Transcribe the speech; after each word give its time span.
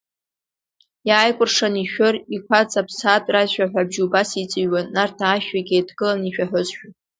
Иааикәыршан 1.07 1.75
ишәыр, 1.83 2.15
иқәаҵа, 2.35 2.79
аԥсаатә 2.81 3.29
рашәаҳәабжь 3.33 3.99
убас 4.05 4.29
иҵыҩуан, 4.43 4.85
Нарҭаа 4.95 5.35
ашәҩык 5.35 5.69
еидгылан 5.71 6.19
ишәаҳәозшәа… 6.27 6.87